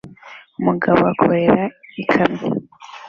[0.59, 1.63] Umugabo akorera
[2.03, 2.45] ikamyo